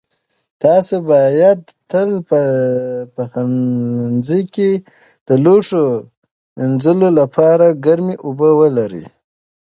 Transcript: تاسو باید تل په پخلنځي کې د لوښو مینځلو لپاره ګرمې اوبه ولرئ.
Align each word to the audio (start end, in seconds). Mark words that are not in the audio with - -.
تاسو 0.63 0.95
باید 1.11 1.59
تل 1.91 2.09
په 2.29 2.39
پخلنځي 3.15 4.41
کې 4.55 4.71
د 5.27 5.29
لوښو 5.43 5.85
مینځلو 6.57 7.09
لپاره 7.19 7.65
ګرمې 7.85 8.15
اوبه 8.25 8.49
ولرئ. 8.59 9.05